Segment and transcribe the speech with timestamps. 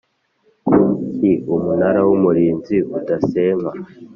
[0.65, 0.79] ku
[1.13, 3.71] ki Umunara w Umurinzi udasenywa